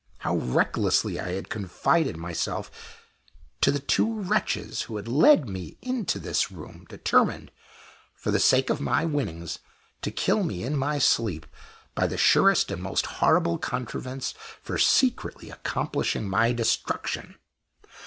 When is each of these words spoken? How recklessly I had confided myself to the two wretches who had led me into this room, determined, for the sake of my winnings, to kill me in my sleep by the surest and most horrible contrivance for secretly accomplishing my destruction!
How 0.17 0.37
recklessly 0.37 1.19
I 1.19 1.33
had 1.33 1.47
confided 1.49 2.17
myself 2.17 2.71
to 3.61 3.69
the 3.69 3.77
two 3.77 4.11
wretches 4.19 4.81
who 4.89 4.95
had 4.95 5.07
led 5.07 5.47
me 5.47 5.77
into 5.79 6.17
this 6.17 6.51
room, 6.51 6.87
determined, 6.89 7.51
for 8.15 8.31
the 8.31 8.39
sake 8.39 8.71
of 8.71 8.81
my 8.81 9.05
winnings, 9.05 9.59
to 10.01 10.09
kill 10.09 10.41
me 10.43 10.63
in 10.63 10.75
my 10.75 10.97
sleep 10.97 11.45
by 11.93 12.07
the 12.07 12.17
surest 12.17 12.71
and 12.71 12.81
most 12.81 13.05
horrible 13.21 13.59
contrivance 13.59 14.33
for 14.63 14.79
secretly 14.79 15.51
accomplishing 15.51 16.27
my 16.27 16.51
destruction! 16.51 17.35